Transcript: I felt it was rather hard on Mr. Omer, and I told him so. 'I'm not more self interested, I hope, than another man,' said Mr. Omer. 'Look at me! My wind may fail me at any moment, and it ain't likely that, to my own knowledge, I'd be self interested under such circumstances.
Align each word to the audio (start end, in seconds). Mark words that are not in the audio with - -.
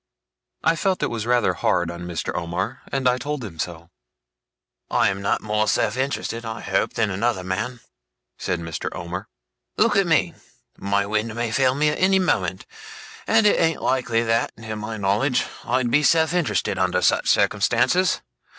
I 0.63 0.75
felt 0.75 1.03
it 1.03 1.11
was 1.11 1.27
rather 1.27 1.53
hard 1.53 1.91
on 1.91 2.07
Mr. 2.07 2.35
Omer, 2.35 2.81
and 2.91 3.07
I 3.07 3.19
told 3.19 3.43
him 3.43 3.59
so. 3.59 3.91
'I'm 4.89 5.21
not 5.21 5.43
more 5.43 5.67
self 5.67 5.95
interested, 5.95 6.43
I 6.43 6.59
hope, 6.61 6.93
than 6.93 7.11
another 7.11 7.43
man,' 7.43 7.81
said 8.35 8.59
Mr. 8.59 8.89
Omer. 8.95 9.27
'Look 9.77 9.95
at 9.95 10.07
me! 10.07 10.33
My 10.75 11.05
wind 11.05 11.35
may 11.35 11.51
fail 11.51 11.75
me 11.75 11.89
at 11.89 11.99
any 11.99 12.17
moment, 12.17 12.65
and 13.27 13.45
it 13.45 13.59
ain't 13.59 13.83
likely 13.83 14.23
that, 14.23 14.51
to 14.57 14.75
my 14.75 14.95
own 14.95 15.01
knowledge, 15.01 15.45
I'd 15.63 15.91
be 15.91 16.01
self 16.01 16.33
interested 16.33 16.79
under 16.79 17.03
such 17.03 17.27
circumstances. 17.29 18.21